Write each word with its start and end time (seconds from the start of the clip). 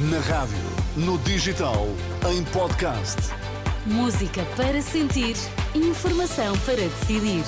Na 0.00 0.20
rádio, 0.20 0.56
no 0.96 1.18
digital, 1.18 1.88
em 2.30 2.44
podcast. 2.52 3.16
Música 3.84 4.44
para 4.56 4.80
sentir, 4.80 5.34
informação 5.74 6.56
para 6.58 6.76
decidir. 6.76 7.42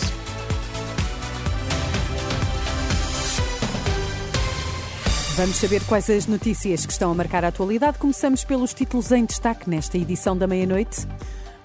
Vamos 5.37 5.55
saber 5.59 5.81
quais 5.85 6.11
as 6.11 6.27
notícias 6.27 6.85
que 6.85 6.91
estão 6.91 7.13
a 7.13 7.15
marcar 7.15 7.45
a 7.45 7.49
atualidade. 7.49 7.99
Começamos 7.99 8.43
pelos 8.43 8.75
títulos 8.75 9.13
em 9.13 9.25
destaque 9.25 9.71
nesta 9.71 9.97
edição 9.97 10.37
da 10.37 10.49
meia-noite. 10.49 11.07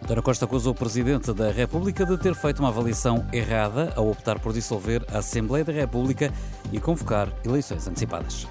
António 0.04 0.22
Costa 0.22 0.46
acusou 0.46 0.74
o 0.74 0.76
Presidente 0.76 1.34
da 1.34 1.50
República 1.50 2.06
de 2.06 2.16
ter 2.16 2.36
feito 2.36 2.60
uma 2.60 2.70
avaliação 2.70 3.26
errada 3.34 3.92
ao 3.96 4.08
optar 4.08 4.38
por 4.38 4.54
dissolver 4.54 5.04
a 5.12 5.18
Assembleia 5.18 5.66
da 5.66 5.74
República 5.74 6.32
e 6.72 6.80
convocar 6.80 7.28
eleições 7.44 7.88
antecipadas. 7.88 8.46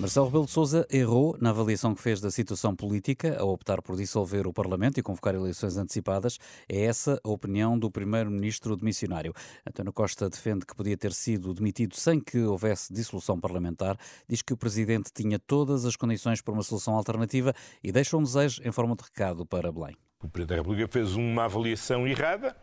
Marcelo 0.00 0.26
Rebelo 0.26 0.44
de 0.44 0.52
Sousa 0.52 0.86
errou 0.92 1.36
na 1.40 1.50
avaliação 1.50 1.92
que 1.92 2.00
fez 2.00 2.20
da 2.20 2.30
situação 2.30 2.72
política 2.72 3.36
ao 3.36 3.48
optar 3.48 3.82
por 3.82 3.96
dissolver 3.96 4.46
o 4.46 4.52
Parlamento 4.52 5.00
e 5.00 5.02
convocar 5.02 5.34
eleições 5.34 5.76
antecipadas. 5.76 6.38
É 6.68 6.84
essa 6.84 7.20
a 7.24 7.28
opinião 7.28 7.76
do 7.76 7.90
primeiro-ministro 7.90 8.76
demissionário. 8.76 9.34
António 9.66 9.92
Costa 9.92 10.30
defende 10.30 10.64
que 10.64 10.76
podia 10.76 10.96
ter 10.96 11.12
sido 11.12 11.52
demitido 11.52 11.96
sem 11.96 12.20
que 12.20 12.38
houvesse 12.38 12.92
dissolução 12.92 13.40
parlamentar. 13.40 13.98
Diz 14.28 14.40
que 14.40 14.52
o 14.52 14.56
presidente 14.56 15.10
tinha 15.12 15.36
todas 15.36 15.84
as 15.84 15.96
condições 15.96 16.40
para 16.40 16.54
uma 16.54 16.62
solução 16.62 16.94
alternativa 16.94 17.52
e 17.82 17.90
deixa 17.90 18.16
um 18.16 18.22
desejo 18.22 18.62
em 18.64 18.70
forma 18.70 18.94
de 18.94 19.02
recado 19.02 19.44
para 19.44 19.72
Belém. 19.72 19.96
O 20.22 20.28
Presidente 20.28 20.50
da 20.50 20.62
República 20.62 20.86
fez 20.92 21.16
uma 21.16 21.46
avaliação 21.46 22.06
errada 22.06 22.56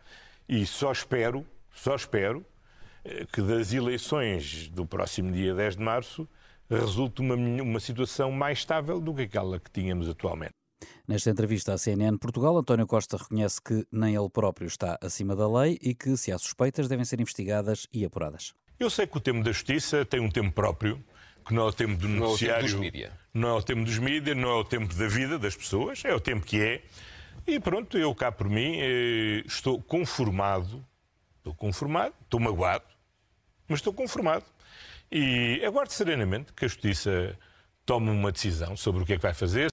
e 0.48 0.64
só 0.64 0.90
espero, 0.90 1.46
só 1.70 1.94
espero 1.94 2.46
eh, 3.04 3.26
que 3.30 3.42
das 3.42 3.74
eleições 3.74 4.70
do 4.70 4.86
próximo 4.86 5.30
dia 5.30 5.54
10 5.54 5.76
de 5.76 5.82
março 5.82 6.26
resulte 6.68 7.20
uma, 7.20 7.34
uma 7.34 7.80
situação 7.80 8.30
mais 8.32 8.58
estável 8.58 9.00
do 9.00 9.14
que 9.14 9.22
aquela 9.22 9.60
que 9.60 9.70
tínhamos 9.70 10.08
atualmente. 10.08 10.54
Nesta 11.06 11.30
entrevista 11.30 11.72
à 11.72 11.78
CNN 11.78 12.18
Portugal, 12.18 12.56
António 12.58 12.86
Costa 12.86 13.16
reconhece 13.16 13.60
que 13.62 13.86
nem 13.92 14.14
ele 14.14 14.28
próprio 14.28 14.66
está 14.66 14.98
acima 15.00 15.34
da 15.36 15.48
lei 15.48 15.78
e 15.80 15.94
que, 15.94 16.16
se 16.16 16.32
há 16.32 16.38
suspeitas, 16.38 16.88
devem 16.88 17.04
ser 17.04 17.20
investigadas 17.20 17.86
e 17.92 18.04
apuradas. 18.04 18.54
Eu 18.78 18.90
sei 18.90 19.06
que 19.06 19.16
o 19.16 19.20
tempo 19.20 19.42
da 19.42 19.52
justiça 19.52 20.04
tem 20.04 20.20
um 20.20 20.30
tempo 20.30 20.52
próprio, 20.52 21.02
que 21.46 21.54
não 21.54 21.62
é 21.62 21.66
o 21.66 21.72
tempo 21.72 21.96
do 21.96 22.08
noticiário, 22.08 22.68
não 22.68 22.70
é 22.70 22.72
o 22.72 22.72
tempo 22.72 22.74
dos 22.74 22.80
mídias, 22.80 23.12
não 23.32 23.48
é 23.48 23.52
o 23.52 23.62
tempo 23.62 23.84
dos 23.84 23.98
mídias, 23.98 24.36
não 24.36 24.48
é 24.48 24.54
o 24.54 24.64
tempo 24.64 24.94
da 24.94 25.08
vida 25.08 25.38
das 25.38 25.56
pessoas, 25.56 26.04
é 26.04 26.14
o 26.14 26.20
tempo 26.20 26.44
que 26.44 26.60
é. 26.60 26.82
E 27.46 27.60
pronto, 27.60 27.96
eu 27.96 28.12
cá 28.14 28.32
por 28.32 28.50
mim 28.50 28.76
eh, 28.80 29.44
estou 29.46 29.80
conformado, 29.80 30.84
estou 31.38 31.54
conformado, 31.54 32.14
estou 32.22 32.40
magoado, 32.40 32.84
mas 33.68 33.78
estou 33.78 33.92
conformado 33.92 34.44
e 35.10 35.62
aguardo 35.64 35.92
serenamente 35.92 36.52
que 36.52 36.64
a 36.64 36.68
Justiça 36.68 37.36
tome 37.84 38.10
uma 38.10 38.32
decisão 38.32 38.76
sobre 38.76 39.02
o 39.02 39.06
que 39.06 39.12
é 39.12 39.16
que 39.16 39.22
vai 39.22 39.34
fazer. 39.34 39.68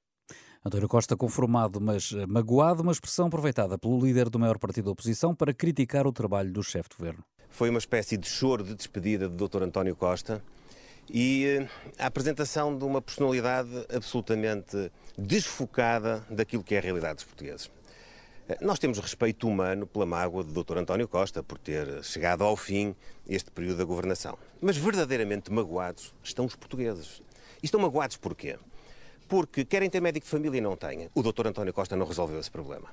António 0.66 0.88
Costa 0.88 1.18
conformado, 1.18 1.82
mas 1.82 2.12
magoado, 2.28 2.84
uma 2.84 2.92
expressão 2.92 3.28
aproveitada 3.28 3.78
pelo 3.78 4.00
líder 4.00 4.30
do 4.30 4.40
maior 4.40 4.58
partido 4.58 4.86
da 4.86 4.92
oposição 4.92 5.36
para 5.36 5.54
criticar 5.54 6.08
o 6.08 6.14
trabalho 6.14 6.52
do 6.54 6.64
chefe 6.64 6.90
de 6.90 6.96
governo. 6.96 7.24
Foi 7.50 7.70
uma 7.70 7.80
espécie 7.80 8.16
de 8.16 8.28
choro 8.28 8.64
de 8.64 8.74
despedida 8.74 9.28
do 9.28 9.48
Dr. 9.48 9.64
António 9.64 9.96
Costa 9.96 10.42
e 11.10 11.46
eh, 11.46 11.68
a 12.00 12.08
apresentação 12.08 12.78
de 12.78 12.86
uma 12.86 13.02
personalidade 13.02 13.70
absolutamente 13.94 14.92
desfocada 15.18 16.26
daquilo 16.30 16.64
que 16.64 16.76
é 16.76 16.78
a 16.78 16.82
realidade 16.82 17.16
dos 17.16 17.26
portugueses. 17.26 17.70
Nós 18.60 18.78
temos 18.78 19.00
respeito 19.00 19.48
humano 19.48 19.88
pela 19.88 20.06
mágoa 20.06 20.44
do 20.44 20.64
Dr. 20.64 20.78
António 20.80 21.08
Costa 21.08 21.42
por 21.42 21.58
ter 21.58 22.04
chegado 22.04 22.44
ao 22.44 22.58
fim 22.58 22.94
este 23.26 23.50
período 23.50 23.78
da 23.78 23.86
governação. 23.86 24.38
Mas 24.60 24.76
verdadeiramente 24.76 25.50
magoados 25.50 26.14
estão 26.22 26.44
os 26.44 26.54
portugueses. 26.54 27.22
E 27.62 27.66
estão 27.66 27.80
magoados 27.80 28.18
porquê? 28.18 28.60
Porque 29.30 29.64
querem 29.64 29.90
ter 29.90 30.02
médico 30.02 30.26
de 30.26 30.30
família 30.30 30.58
e 30.58 30.62
não 30.62 30.76
têm. 30.76 31.10
O 31.16 31.24
Dr. 31.24 31.48
António 31.48 31.74
Costa 31.74 31.96
não 31.96 32.06
resolveu 32.06 32.38
esse 32.38 32.52
problema. 32.52 32.90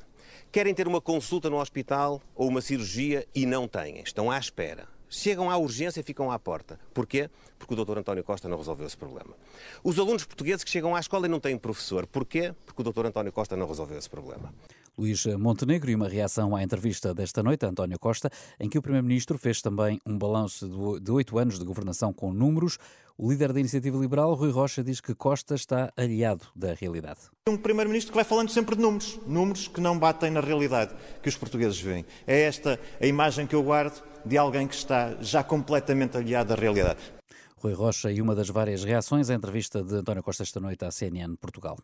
Querem 0.52 0.72
ter 0.72 0.86
uma 0.86 1.00
consulta 1.00 1.50
no 1.50 1.60
hospital 1.60 2.22
ou 2.36 2.46
uma 2.46 2.60
cirurgia 2.60 3.26
e 3.34 3.44
não 3.44 3.66
têm. 3.66 4.00
Estão 4.02 4.30
à 4.30 4.38
espera. 4.38 4.86
Chegam 5.08 5.50
à 5.50 5.56
urgência 5.56 5.98
e 5.98 6.04
ficam 6.04 6.30
à 6.30 6.38
porta. 6.38 6.78
Porquê? 6.94 7.28
Porque 7.58 7.74
o 7.74 7.84
Dr. 7.84 7.98
António 7.98 8.22
Costa 8.22 8.48
não 8.48 8.56
resolveu 8.56 8.86
esse 8.86 8.96
problema. 8.96 9.34
Os 9.82 9.98
alunos 9.98 10.24
portugueses 10.24 10.62
que 10.62 10.70
chegam 10.70 10.94
à 10.94 11.00
escola 11.00 11.26
e 11.26 11.28
não 11.28 11.40
têm 11.40 11.58
professor. 11.58 12.06
Porquê? 12.06 12.54
Porque 12.64 12.80
o 12.82 12.92
Dr. 12.92 13.06
António 13.06 13.32
Costa 13.32 13.56
não 13.56 13.66
resolveu 13.66 13.98
esse 13.98 14.08
problema. 14.08 14.54
Luís 15.00 15.24
Montenegro 15.24 15.90
e 15.90 15.94
uma 15.94 16.06
reação 16.06 16.54
à 16.54 16.62
entrevista 16.62 17.14
desta 17.14 17.42
noite 17.42 17.64
a 17.64 17.70
António 17.70 17.98
Costa, 17.98 18.30
em 18.60 18.68
que 18.68 18.76
o 18.76 18.82
Primeiro-Ministro 18.82 19.38
fez 19.38 19.62
também 19.62 19.98
um 20.04 20.18
balanço 20.18 21.00
de 21.00 21.10
oito 21.10 21.38
anos 21.38 21.58
de 21.58 21.64
governação 21.64 22.12
com 22.12 22.34
números. 22.34 22.76
O 23.16 23.30
líder 23.30 23.50
da 23.50 23.60
Iniciativa 23.60 23.96
Liberal, 23.96 24.34
Rui 24.34 24.50
Rocha, 24.50 24.84
diz 24.84 25.00
que 25.00 25.14
Costa 25.14 25.54
está 25.54 25.90
aliado 25.96 26.44
da 26.54 26.74
realidade. 26.74 27.20
Um 27.48 27.56
Primeiro-Ministro 27.56 28.12
que 28.12 28.16
vai 28.16 28.24
falando 28.24 28.50
sempre 28.50 28.76
de 28.76 28.82
números, 28.82 29.18
números 29.26 29.68
que 29.68 29.80
não 29.80 29.98
batem 29.98 30.30
na 30.30 30.40
realidade 30.40 30.94
que 31.22 31.30
os 31.30 31.36
portugueses 31.36 31.80
veem. 31.80 32.04
É 32.26 32.42
esta 32.42 32.78
a 33.00 33.06
imagem 33.06 33.46
que 33.46 33.54
eu 33.54 33.62
guardo 33.62 34.02
de 34.26 34.36
alguém 34.36 34.68
que 34.68 34.74
está 34.74 35.16
já 35.22 35.42
completamente 35.42 36.18
aliado 36.18 36.52
à 36.52 36.56
realidade. 36.56 37.19
Rui 37.62 37.74
Rocha 37.74 38.10
e 38.10 38.22
uma 38.22 38.34
das 38.34 38.48
várias 38.48 38.82
reações 38.84 39.28
à 39.28 39.34
entrevista 39.34 39.82
de 39.82 39.94
António 39.96 40.22
Costa 40.22 40.42
esta 40.42 40.58
noite 40.58 40.82
à 40.82 40.90
CNN 40.90 41.36
Portugal. 41.36 41.76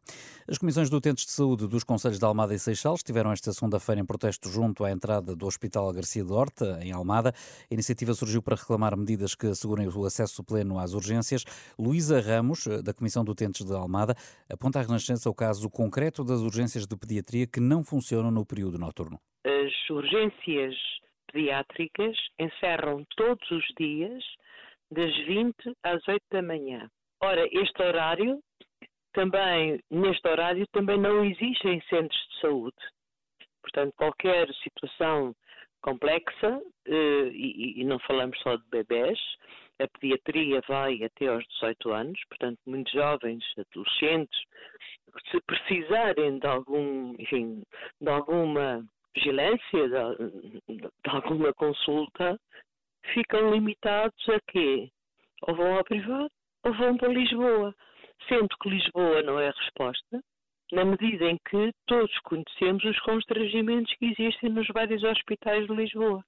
As 0.48 0.56
comissões 0.56 0.88
de 0.88 0.96
utentes 0.96 1.26
de 1.26 1.32
saúde 1.32 1.68
dos 1.68 1.84
Conselhos 1.84 2.18
de 2.18 2.24
Almada 2.24 2.54
e 2.54 2.58
Seixal 2.58 2.94
estiveram 2.94 3.30
esta 3.30 3.52
segunda-feira 3.52 4.00
em 4.00 4.06
protesto 4.06 4.48
junto 4.48 4.84
à 4.84 4.90
entrada 4.90 5.36
do 5.36 5.46
Hospital 5.46 5.92
Garcia 5.92 6.24
de 6.24 6.32
Horta, 6.32 6.78
em 6.82 6.92
Almada. 6.92 7.34
A 7.70 7.74
iniciativa 7.74 8.14
surgiu 8.14 8.42
para 8.42 8.56
reclamar 8.56 8.96
medidas 8.96 9.34
que 9.34 9.48
assegurem 9.48 9.86
o 9.86 10.04
acesso 10.06 10.42
pleno 10.42 10.78
às 10.78 10.94
urgências. 10.94 11.44
Luísa 11.78 12.22
Ramos, 12.22 12.66
da 12.82 12.94
Comissão 12.94 13.22
de 13.22 13.30
Utentes 13.30 13.62
de 13.62 13.74
Almada, 13.74 14.14
aponta 14.50 14.78
à 14.78 14.82
Renascença 14.82 15.28
o 15.28 15.34
caso 15.34 15.68
concreto 15.68 16.24
das 16.24 16.40
urgências 16.40 16.86
de 16.86 16.96
pediatria 16.96 17.46
que 17.46 17.60
não 17.60 17.84
funcionam 17.84 18.30
no 18.30 18.46
período 18.46 18.78
noturno. 18.78 19.20
As 19.44 19.90
urgências 19.90 20.74
pediátricas 21.30 22.16
encerram 22.40 23.04
todos 23.14 23.50
os 23.50 23.64
dias 23.78 24.24
das 24.90 25.14
20 25.26 25.54
às 25.82 26.06
8 26.06 26.22
da 26.30 26.42
manhã. 26.42 26.88
Ora, 27.22 27.46
este 27.50 27.82
horário 27.82 28.40
também, 29.12 29.80
neste 29.90 30.28
horário, 30.28 30.66
também 30.72 30.98
não 30.98 31.24
existe 31.24 31.66
em 31.66 31.80
centros 31.82 32.20
de 32.28 32.40
saúde. 32.40 32.76
Portanto, 33.62 33.94
qualquer 33.96 34.46
situação 34.62 35.34
complexa, 35.80 36.60
eh, 36.86 37.30
e, 37.32 37.80
e 37.80 37.84
não 37.84 37.98
falamos 38.00 38.38
só 38.40 38.56
de 38.56 38.64
bebés, 38.70 39.18
a 39.78 39.88
pediatria 39.88 40.60
vai 40.68 41.02
até 41.02 41.28
aos 41.28 41.44
18 41.46 41.92
anos, 41.92 42.20
portanto, 42.28 42.58
muitos 42.66 42.92
jovens, 42.92 43.44
adolescentes, 43.58 44.38
se 45.30 45.40
precisarem 45.42 46.38
de 46.38 46.46
algum, 46.46 47.14
enfim, 47.18 47.62
de 48.00 48.08
alguma 48.08 48.84
vigilância, 49.14 49.88
de, 50.68 50.76
de 50.76 50.90
alguma 51.04 51.52
consulta, 51.54 52.38
ficam 53.12 53.50
limitados 53.50 54.28
a 54.28 54.40
quê? 54.50 54.90
Ou 55.42 55.54
vão 55.54 55.76
ao 55.76 55.84
privado 55.84 56.30
ou 56.64 56.74
vão 56.74 56.96
para 56.96 57.08
Lisboa. 57.12 57.74
Sendo 58.28 58.48
que 58.60 58.70
Lisboa 58.70 59.22
não 59.22 59.38
é 59.38 59.48
a 59.48 59.52
resposta, 59.52 60.20
na 60.72 60.84
medida 60.84 61.26
em 61.26 61.38
que 61.48 61.72
todos 61.86 62.18
conhecemos 62.20 62.82
os 62.84 62.98
constrangimentos 63.00 63.94
que 63.98 64.06
existem 64.06 64.50
nos 64.50 64.66
vários 64.68 65.02
hospitais 65.04 65.66
de 65.66 65.74
Lisboa. 65.74 66.24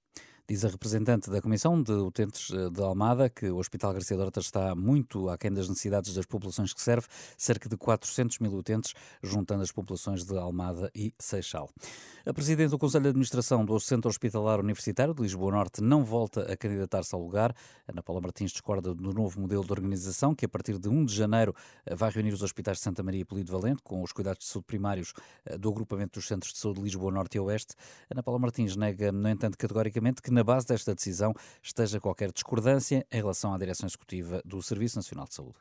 Diz 0.51 0.65
a 0.65 0.69
representante 0.69 1.29
da 1.29 1.43
Comissão 1.43 1.83
de 1.83 1.93
Utentes 1.93 2.51
eh, 2.51 2.71
de 2.71 2.81
Almada 2.81 3.29
que 3.29 3.51
o 3.51 3.59
Hospital 3.59 3.93
Garcia 3.93 4.17
de 4.17 4.23
Horta 4.23 4.41
está 4.41 4.75
muito 4.75 5.29
aquém 5.29 5.53
das 5.53 5.69
necessidades 5.69 6.15
das 6.15 6.25
populações 6.25 6.73
que 6.73 6.81
serve, 6.81 7.07
cerca 7.37 7.69
de 7.69 7.77
400 7.77 8.39
mil 8.39 8.55
utentes, 8.55 8.95
juntando 9.23 9.63
as 9.63 9.71
populações 9.71 10.25
de 10.25 10.35
Almada 10.39 10.91
e 10.95 11.13
Seixal. 11.19 11.69
A 12.25 12.33
Presidente 12.33 12.71
do 12.71 12.79
Conselho 12.79 13.03
de 13.03 13.09
Administração 13.11 13.63
do 13.63 13.79
Centro 13.79 14.09
Hospitalar 14.09 14.59
Universitário 14.59 15.13
de 15.13 15.21
Lisboa 15.21 15.53
Norte 15.53 15.83
não 15.83 16.03
volta 16.03 16.51
a 16.51 16.57
candidatar-se 16.57 17.15
ao 17.15 17.21
lugar. 17.21 17.55
Ana 17.87 18.03
Paula 18.03 18.23
Martins 18.23 18.51
discorda 18.51 18.95
do 18.95 19.13
novo 19.13 19.39
modelo 19.39 19.67
de 19.67 19.73
organização 19.73 20.35
que, 20.35 20.47
a 20.47 20.49
partir 20.49 20.79
de 20.79 20.89
1 20.89 21.05
de 21.05 21.15
janeiro, 21.15 21.55
vai 21.95 22.11
reunir 22.11 22.33
os 22.33 22.43
hospitais 22.43 22.79
de 22.79 22.85
Santa 22.85 23.03
Maria 23.03 23.21
e 23.21 23.25
Polido 23.25 23.53
Valente 23.53 23.83
com 23.83 24.03
os 24.03 24.13
cuidados 24.13 24.47
de 24.47 24.51
saúde 24.51 24.67
primários 24.67 25.13
eh, 25.45 25.59
do 25.59 25.69
agrupamento 25.69 26.19
dos 26.19 26.27
centros 26.27 26.55
de 26.55 26.59
saúde 26.59 26.79
de 26.79 26.85
Lisboa 26.85 27.13
Norte 27.13 27.37
e 27.37 27.41
Oeste. 27.41 27.75
Ana 28.11 28.23
Paula 28.23 28.39
Martins 28.39 28.77
nega, 28.77 29.13
no 29.13 29.29
entanto, 29.29 29.59
categoricamente 29.59 30.23
que 30.23 30.38
na 30.39 30.45
base 30.45 30.67
desta 30.67 30.95
decisão 30.95 31.35
esteja 31.61 32.01
qualquer 32.01 32.31
discordância 32.31 33.05
em 33.11 33.17
relação 33.17 33.53
à 33.53 33.59
direção 33.59 33.89
executiva 33.89 34.41
do 34.45 34.63
Serviço 34.63 34.97
Nacional 34.97 35.27
de 35.27 35.35
Saúde. 35.35 35.59